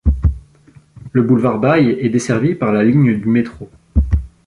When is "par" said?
2.55-2.71